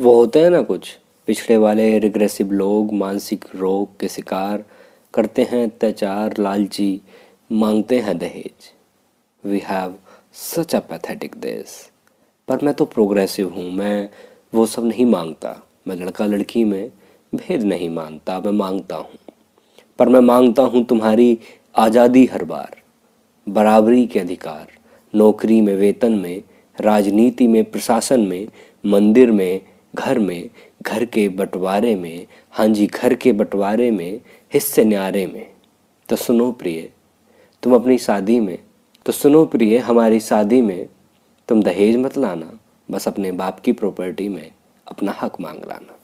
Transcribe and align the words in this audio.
वो 0.00 0.14
होते 0.14 0.40
हैं 0.40 0.50
ना 0.50 0.60
कुछ। 0.62 0.88
पिछड़े 1.28 1.56
वाले 1.56 1.98
रिग्रेसिव 1.98 2.52
लोग, 2.52 2.92
मानसिक 2.92 3.44
रोग 3.54 3.98
के 4.00 4.08
शिकार 4.08 4.64
करते 5.14 5.42
हैं 5.42 5.62
अत्याचार, 5.64 6.34
लालची, 6.38 7.00
मांगते 7.52 7.98
हैं 7.98 8.16
दहेज। 8.18 8.70
We 9.44 9.60
have 9.64 9.94
such 10.34 10.74
a 10.74 10.80
pathetic 10.80 11.34
देश 11.36 11.76
पर 12.48 12.64
मैं 12.64 12.74
तो 12.74 12.84
प्रोग्रेसिव 12.84 13.48
हूँ, 13.48 13.70
मैं 13.70 14.08
वो 14.54 14.66
सब 14.66 14.84
नहीं 14.84 15.06
माँगता। 15.06 15.54
मैं 15.88 15.96
लड़का 15.96 16.26
लड़की 16.26 16.64
में 16.64 16.90
भेद 17.32 17.62
नहीं 17.62 17.90
मानता, 17.90 18.40
मैं 18.40 18.52
माँगता 18.52 18.96
हूँ। 18.96 19.18
पर 19.98 20.08
मैं 20.08 20.20
माँगता 20.20 20.62
हूँ 20.62 20.84
तुम्हारी 20.84 21.38
आज़ादी 21.74 22.24
हर 22.26 22.44
बार। 22.44 22.76
बराबरी 23.46 24.06
के 24.06 24.20
अधिकार, 24.20 24.66
नौकरी 25.14 25.60
में, 25.60 25.74
वेतन 25.76 26.12
में, 26.12 26.42
राजनीति 26.76 27.46
में, 27.46 27.64
प्रशासन 27.64 28.20
में, 28.20 28.46
मंदिर 28.84 29.30
में 29.30 29.60
घर 29.94 30.18
में, 30.18 30.50
घर 30.82 31.04
के 31.04 31.28
बंटवारे 31.28 31.94
में 31.94 32.26
हाँ 32.50 32.66
जी, 32.68 32.86
घर 32.86 33.14
के 33.14 33.32
बंटवारे 33.32 33.90
में, 33.90 34.20
हिस्से 34.52 34.84
न्यारे 34.84 35.26
में। 35.26 35.46
तो 36.08 36.16
सुनो 36.16 36.50
प्रिय, 36.52 36.90
तुम 37.62 37.74
अपनी 37.74 37.98
शादी 37.98 38.40
में 38.40 38.58
तो 39.06 39.12
सुनो 39.12 39.44
प्रिय, 39.46 39.78
हमारी 39.78 40.20
शादी 40.20 40.60
में 40.62 40.88
तुम 41.48 41.62
दहेज 41.62 41.96
मत 41.96 42.16
लाना, 42.18 42.52
बस 42.90 43.08
अपने 43.08 43.32
बाप 43.32 43.60
की 43.60 43.72
प्रॉपर्टी 43.72 44.28
में 44.28 44.50
अपना 44.86 45.14
हक 45.20 45.40
मांग 45.40 45.64
लाना। 45.68 45.96